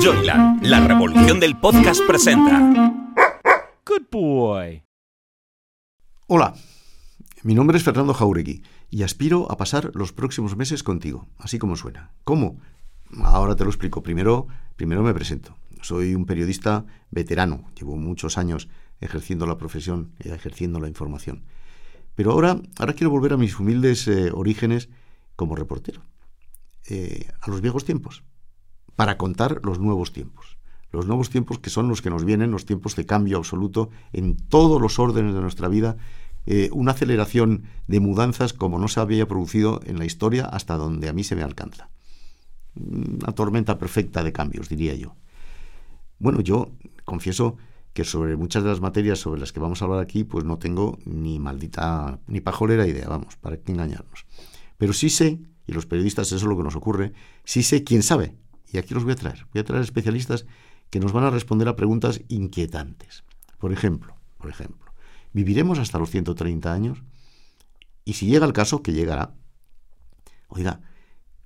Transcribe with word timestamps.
Joyland, 0.00 0.62
la 0.64 0.86
revolución 0.86 1.38
del 1.38 1.56
podcast 1.58 2.02
presenta. 2.06 2.58
Good 3.86 4.06
boy. 4.10 4.82
Hola, 6.26 6.54
mi 7.42 7.54
nombre 7.54 7.78
es 7.78 7.84
Fernando 7.84 8.12
Jauregui 8.12 8.62
y 8.90 9.02
aspiro 9.02 9.50
a 9.50 9.56
pasar 9.56 9.92
los 9.94 10.12
próximos 10.12 10.56
meses 10.56 10.82
contigo, 10.82 11.28
así 11.38 11.58
como 11.58 11.76
suena. 11.76 12.12
¿Cómo? 12.24 12.60
Ahora 13.22 13.54
te 13.56 13.64
lo 13.64 13.70
explico. 13.70 14.02
Primero, 14.02 14.48
primero 14.76 15.02
me 15.02 15.14
presento. 15.14 15.56
Soy 15.80 16.14
un 16.14 16.26
periodista 16.26 16.84
veterano, 17.10 17.70
llevo 17.78 17.96
muchos 17.96 18.36
años 18.36 18.68
ejerciendo 19.00 19.46
la 19.46 19.58
profesión 19.58 20.12
y 20.18 20.30
ejerciendo 20.30 20.80
la 20.80 20.88
información. 20.88 21.44
Pero 22.14 22.32
ahora, 22.32 22.60
ahora 22.78 22.94
quiero 22.94 23.10
volver 23.10 23.32
a 23.32 23.36
mis 23.36 23.58
humildes 23.58 24.08
eh, 24.08 24.30
orígenes 24.32 24.88
como 25.36 25.56
reportero, 25.56 26.02
eh, 26.88 27.28
a 27.40 27.50
los 27.50 27.60
viejos 27.60 27.84
tiempos, 27.84 28.22
para 28.96 29.18
contar 29.18 29.60
los 29.64 29.78
nuevos 29.78 30.12
tiempos. 30.12 30.58
Los 30.90 31.06
nuevos 31.06 31.28
tiempos 31.28 31.58
que 31.58 31.70
son 31.70 31.88
los 31.88 32.02
que 32.02 32.10
nos 32.10 32.24
vienen, 32.24 32.52
los 32.52 32.66
tiempos 32.66 32.94
de 32.94 33.06
cambio 33.06 33.38
absoluto 33.38 33.90
en 34.12 34.36
todos 34.36 34.80
los 34.80 34.98
órdenes 34.98 35.34
de 35.34 35.40
nuestra 35.40 35.68
vida, 35.68 35.96
eh, 36.46 36.68
una 36.72 36.92
aceleración 36.92 37.64
de 37.88 38.00
mudanzas 38.00 38.52
como 38.52 38.78
no 38.78 38.88
se 38.88 39.00
había 39.00 39.26
producido 39.26 39.80
en 39.86 39.98
la 39.98 40.04
historia 40.04 40.44
hasta 40.44 40.76
donde 40.76 41.08
a 41.08 41.12
mí 41.12 41.24
se 41.24 41.36
me 41.36 41.42
alcanza. 41.42 41.90
Una 42.76 43.32
tormenta 43.32 43.78
perfecta 43.78 44.22
de 44.22 44.32
cambios, 44.32 44.68
diría 44.68 44.94
yo. 44.94 45.16
Bueno, 46.18 46.40
yo 46.40 46.70
confieso 47.04 47.56
que 47.92 48.04
sobre 48.04 48.36
muchas 48.36 48.62
de 48.62 48.70
las 48.70 48.80
materias 48.80 49.20
sobre 49.20 49.40
las 49.40 49.52
que 49.52 49.60
vamos 49.60 49.80
a 49.80 49.86
hablar 49.86 50.00
aquí, 50.00 50.24
pues 50.24 50.44
no 50.44 50.58
tengo 50.58 50.98
ni 51.04 51.38
maldita, 51.38 52.18
ni 52.26 52.40
pajolera 52.40 52.86
idea, 52.86 53.08
vamos, 53.08 53.36
para 53.36 53.56
qué 53.56 53.72
engañarnos. 53.72 54.26
Pero 54.76 54.92
sí 54.92 55.10
sé, 55.10 55.40
y 55.66 55.72
los 55.72 55.86
periodistas 55.86 56.26
eso 56.26 56.36
es 56.36 56.42
lo 56.42 56.56
que 56.56 56.64
nos 56.64 56.76
ocurre, 56.76 57.12
sí 57.44 57.62
sé 57.62 57.84
quién 57.84 58.02
sabe. 58.02 58.36
Y 58.74 58.78
aquí 58.78 58.92
los 58.92 59.04
voy 59.04 59.12
a 59.12 59.16
traer. 59.16 59.46
Voy 59.54 59.60
a 59.60 59.64
traer 59.64 59.84
especialistas 59.84 60.46
que 60.90 60.98
nos 60.98 61.12
van 61.12 61.22
a 61.22 61.30
responder 61.30 61.68
a 61.68 61.76
preguntas 61.76 62.20
inquietantes. 62.26 63.22
Por 63.60 63.72
ejemplo, 63.72 64.16
por 64.36 64.50
ejemplo, 64.50 64.92
¿viviremos 65.32 65.78
hasta 65.78 66.00
los 66.00 66.10
130 66.10 66.72
años? 66.72 66.98
Y 68.04 68.14
si 68.14 68.26
llega 68.26 68.44
el 68.44 68.52
caso, 68.52 68.82
que 68.82 68.92
llegará, 68.92 69.32
oiga, 70.48 70.80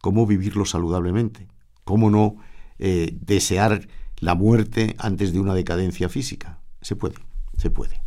¿cómo 0.00 0.24
vivirlo 0.24 0.64
saludablemente? 0.66 1.48
¿Cómo 1.82 2.10
no 2.10 2.36
eh, 2.78 3.10
desear 3.20 3.88
la 4.18 4.36
muerte 4.36 4.94
antes 4.96 5.32
de 5.32 5.40
una 5.40 5.54
decadencia 5.54 6.08
física? 6.08 6.60
Se 6.80 6.94
puede, 6.94 7.16
se 7.56 7.70
puede. 7.70 8.04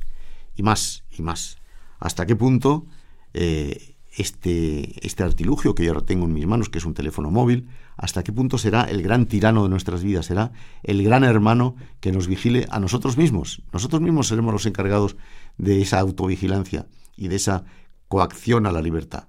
Y 0.56 0.64
más, 0.64 1.04
y 1.12 1.24
más. 1.24 1.58
¿Hasta 2.00 2.26
qué 2.26 2.38
punto 2.38 2.86
eh, 3.34 3.98
este, 4.16 5.06
este 5.06 5.24
artilugio 5.24 5.76
que 5.76 5.86
yo 5.86 5.92
ahora 5.92 6.06
tengo 6.06 6.26
en 6.26 6.34
mis 6.34 6.48
manos, 6.48 6.70
que 6.70 6.78
es 6.78 6.86
un 6.86 6.94
teléfono 6.94 7.32
móvil, 7.32 7.68
hasta 7.98 8.24
qué 8.24 8.32
punto 8.32 8.58
será 8.58 8.84
el 8.84 9.02
gran 9.02 9.26
tirano 9.26 9.64
de 9.64 9.70
nuestras 9.70 10.04
vidas, 10.04 10.26
será 10.26 10.52
el 10.84 11.04
gran 11.04 11.24
hermano 11.24 11.76
que 12.00 12.12
nos 12.12 12.28
vigile 12.28 12.66
a 12.70 12.80
nosotros 12.80 13.18
mismos. 13.18 13.62
Nosotros 13.74 14.02
mismos 14.02 14.28
seremos 14.28 14.54
los 14.54 14.66
encargados 14.66 15.18
de 15.58 15.82
esa 15.82 16.00
autovigilancia 16.00 16.88
y 17.16 17.28
de 17.28 17.36
esa 17.36 17.66
coacción 18.08 18.66
a 18.66 18.72
la 18.72 18.82
libertad. 18.82 19.28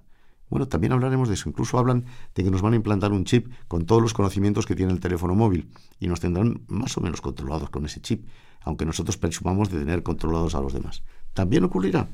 Bueno, 0.49 0.67
también 0.67 0.91
hablaremos 0.91 1.29
de 1.29 1.35
eso. 1.35 1.47
Incluso 1.47 1.79
hablan 1.79 2.05
de 2.35 2.43
que 2.43 2.51
nos 2.51 2.61
van 2.61 2.73
a 2.73 2.75
implantar 2.75 3.13
un 3.13 3.23
chip 3.23 3.47
con 3.69 3.85
todos 3.85 4.01
los 4.01 4.13
conocimientos 4.13 4.65
que 4.65 4.75
tiene 4.75 4.91
el 4.91 4.99
teléfono 4.99 5.33
móvil 5.33 5.69
y 5.97 6.07
nos 6.07 6.19
tendrán 6.19 6.61
más 6.67 6.97
o 6.97 7.01
menos 7.01 7.21
controlados 7.21 7.69
con 7.69 7.85
ese 7.85 8.01
chip, 8.01 8.27
aunque 8.61 8.85
nosotros 8.85 9.17
presumamos 9.17 9.71
de 9.71 9.79
tener 9.79 10.03
controlados 10.03 10.53
a 10.53 10.59
los 10.59 10.73
demás. 10.73 11.03
También 11.33 11.63
ocurrirá. 11.63 12.09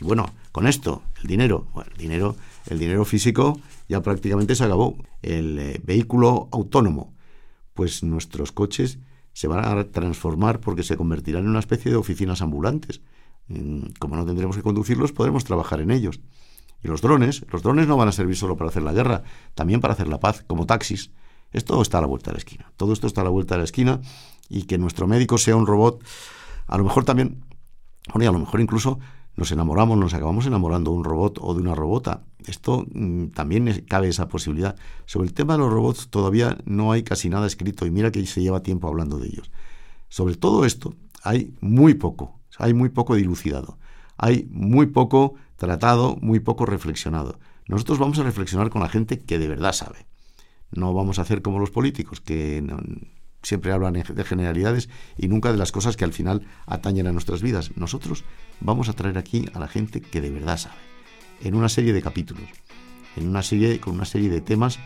Y 0.00 0.04
bueno, 0.04 0.26
con 0.52 0.66
esto, 0.66 1.02
el 1.22 1.28
dinero, 1.28 1.66
bueno, 1.72 1.90
el 1.92 1.98
dinero, 1.98 2.36
el 2.66 2.78
dinero 2.78 3.04
físico 3.04 3.58
ya 3.88 4.00
prácticamente 4.02 4.54
se 4.54 4.64
acabó. 4.64 4.96
El 5.22 5.58
eh, 5.58 5.80
vehículo 5.84 6.48
autónomo, 6.52 7.14
pues 7.74 8.02
nuestros 8.02 8.52
coches 8.52 8.98
se 9.32 9.48
van 9.48 9.64
a 9.64 9.84
transformar 9.84 10.60
porque 10.60 10.82
se 10.82 10.96
convertirán 10.96 11.44
en 11.44 11.50
una 11.50 11.60
especie 11.60 11.90
de 11.90 11.96
oficinas 11.96 12.42
ambulantes. 12.42 13.00
Mm, 13.48 13.86
como 13.98 14.16
no 14.16 14.26
tendremos 14.26 14.56
que 14.56 14.62
conducirlos, 14.62 15.12
podremos 15.12 15.44
trabajar 15.44 15.80
en 15.80 15.90
ellos. 15.90 16.20
Y 16.82 16.88
los 16.88 17.00
drones, 17.00 17.44
los 17.50 17.62
drones 17.62 17.88
no 17.88 17.96
van 17.96 18.08
a 18.08 18.12
servir 18.12 18.36
solo 18.36 18.56
para 18.56 18.70
hacer 18.70 18.82
la 18.82 18.92
guerra, 18.92 19.24
también 19.54 19.80
para 19.80 19.94
hacer 19.94 20.06
la 20.06 20.20
paz, 20.20 20.44
como 20.46 20.66
taxis. 20.66 21.10
Esto 21.52 21.80
está 21.80 21.98
a 21.98 22.00
la 22.02 22.06
vuelta 22.06 22.30
de 22.30 22.34
la 22.34 22.38
esquina. 22.38 22.72
Todo 22.76 22.92
esto 22.92 23.06
está 23.06 23.22
a 23.22 23.24
la 23.24 23.30
vuelta 23.30 23.54
de 23.54 23.58
la 23.58 23.64
esquina 23.64 24.00
y 24.48 24.64
que 24.64 24.78
nuestro 24.78 25.06
médico 25.06 25.38
sea 25.38 25.56
un 25.56 25.66
robot, 25.66 26.04
a 26.66 26.78
lo 26.78 26.84
mejor 26.84 27.04
también, 27.04 27.42
a 28.12 28.18
lo 28.18 28.38
mejor 28.38 28.60
incluso 28.60 28.98
nos 29.38 29.52
enamoramos, 29.52 29.96
nos 29.96 30.14
acabamos 30.14 30.46
enamorando 30.46 30.90
de 30.90 30.96
un 30.96 31.04
robot 31.04 31.38
o 31.40 31.54
de 31.54 31.60
una 31.60 31.76
robota. 31.76 32.24
Esto 32.44 32.84
mm, 32.92 33.28
también 33.28 33.84
cabe 33.88 34.08
esa 34.08 34.28
posibilidad. 34.28 34.74
Sobre 35.06 35.28
el 35.28 35.32
tema 35.32 35.52
de 35.52 35.60
los 35.60 35.72
robots 35.72 36.08
todavía 36.08 36.58
no 36.64 36.90
hay 36.90 37.04
casi 37.04 37.28
nada 37.28 37.46
escrito 37.46 37.86
y 37.86 37.92
mira 37.92 38.10
que 38.10 38.26
se 38.26 38.42
lleva 38.42 38.64
tiempo 38.64 38.88
hablando 38.88 39.16
de 39.18 39.28
ellos. 39.28 39.52
Sobre 40.08 40.34
todo 40.34 40.64
esto 40.64 40.96
hay 41.22 41.54
muy 41.60 41.94
poco, 41.94 42.40
hay 42.58 42.74
muy 42.74 42.88
poco 42.88 43.14
dilucidado, 43.14 43.78
hay 44.16 44.48
muy 44.50 44.86
poco 44.86 45.34
tratado, 45.54 46.16
muy 46.20 46.40
poco 46.40 46.66
reflexionado. 46.66 47.38
Nosotros 47.68 48.00
vamos 48.00 48.18
a 48.18 48.24
reflexionar 48.24 48.70
con 48.70 48.82
la 48.82 48.88
gente 48.88 49.20
que 49.20 49.38
de 49.38 49.46
verdad 49.46 49.72
sabe. 49.72 50.08
No 50.72 50.92
vamos 50.94 51.20
a 51.20 51.22
hacer 51.22 51.42
como 51.42 51.60
los 51.60 51.70
políticos, 51.70 52.20
que 52.20 52.60
siempre 53.42 53.72
hablan 53.72 53.94
de 53.94 54.24
generalidades 54.24 54.88
y 55.16 55.28
nunca 55.28 55.52
de 55.52 55.58
las 55.58 55.72
cosas 55.72 55.96
que 55.96 56.04
al 56.04 56.12
final 56.12 56.46
atañen 56.66 57.06
a 57.06 57.12
nuestras 57.12 57.42
vidas. 57.42 57.76
Nosotros 57.76 58.24
vamos 58.60 58.88
a 58.88 58.92
traer 58.92 59.18
aquí 59.18 59.46
a 59.54 59.58
la 59.58 59.68
gente 59.68 60.00
que 60.00 60.20
de 60.20 60.30
verdad 60.30 60.58
sabe, 60.58 60.76
en 61.42 61.54
una 61.54 61.68
serie 61.68 61.92
de 61.92 62.02
capítulos, 62.02 62.44
en 63.16 63.28
una 63.28 63.42
serie 63.42 63.80
con 63.80 63.94
una 63.94 64.04
serie 64.04 64.28
de 64.28 64.40
temas 64.40 64.78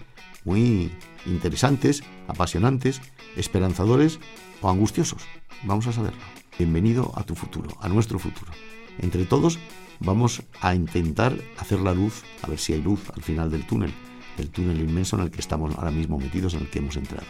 muy 0.45 0.91
interesantes, 1.27 2.03
apasionantes, 2.29 3.01
esperanzadores 3.37 4.19
o 4.61 4.69
angustiosos. 4.69 5.23
Vamos 5.65 5.87
a 5.87 5.93
saberlo. 5.93 6.23
Bienvenido 6.59 7.13
a 7.17 7.23
tu 7.23 7.35
futuro, 7.35 7.71
a 7.81 7.89
nuestro 7.89 8.19
futuro. 8.19 8.53
Entre 8.99 9.25
todos 9.25 9.59
vamos 10.01 10.43
a 10.61 10.75
intentar 10.75 11.35
hacer 11.59 11.81
la 11.81 11.95
luz, 11.95 12.25
a 12.43 12.49
ver 12.49 12.59
si 12.59 12.75
hay 12.75 12.83
luz 12.83 13.01
al 13.15 13.23
final 13.23 13.51
del 13.51 13.67
túnel, 13.67 13.93
del 14.37 14.51
túnel 14.51 14.81
inmenso 14.81 15.17
en 15.17 15.23
el 15.23 15.31
que 15.31 15.41
estamos 15.41 15.75
ahora 15.77 15.91
mismo 15.91 16.19
metidos, 16.19 16.55
en 16.55 16.61
el 16.61 16.71
que 16.71 16.81
hemos 16.81 16.97
entrado 16.97 17.27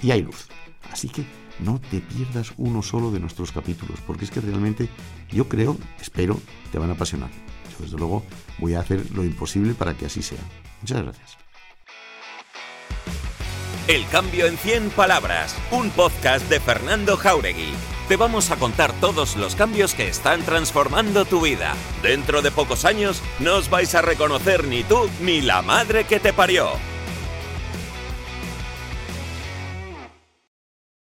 y 0.00 0.10
hay 0.10 0.22
luz. 0.22 0.48
Así 0.90 1.08
que 1.08 1.24
no 1.58 1.80
te 1.80 2.00
pierdas 2.00 2.52
uno 2.56 2.82
solo 2.82 3.10
de 3.10 3.20
nuestros 3.20 3.52
capítulos, 3.52 3.98
porque 4.06 4.24
es 4.24 4.30
que 4.30 4.40
realmente 4.40 4.88
yo 5.30 5.48
creo, 5.48 5.76
espero, 6.00 6.40
te 6.70 6.78
van 6.78 6.90
a 6.90 6.94
apasionar. 6.94 7.30
Yo 7.70 7.84
desde 7.84 7.96
luego 7.96 8.24
voy 8.58 8.74
a 8.74 8.80
hacer 8.80 9.10
lo 9.12 9.24
imposible 9.24 9.74
para 9.74 9.94
que 9.94 10.06
así 10.06 10.22
sea. 10.22 10.40
Muchas 10.80 11.02
gracias. 11.02 11.38
El 13.88 14.04
cambio 14.08 14.46
en 14.46 14.58
100 14.58 14.90
palabras, 14.90 15.56
un 15.70 15.90
podcast 15.90 16.48
de 16.50 16.58
Fernando 16.58 17.16
Jauregui. 17.16 17.72
Te 18.08 18.16
vamos 18.16 18.50
a 18.50 18.56
contar 18.56 18.92
todos 19.00 19.36
los 19.36 19.54
cambios 19.54 19.94
que 19.94 20.08
están 20.08 20.42
transformando 20.42 21.24
tu 21.24 21.40
vida. 21.40 21.74
Dentro 22.02 22.42
de 22.42 22.50
pocos 22.50 22.84
años 22.84 23.22
no 23.38 23.56
os 23.56 23.70
vais 23.70 23.94
a 23.94 24.02
reconocer 24.02 24.66
ni 24.66 24.82
tú 24.82 25.08
ni 25.20 25.40
la 25.40 25.62
madre 25.62 26.04
que 26.04 26.18
te 26.18 26.32
parió. 26.32 26.70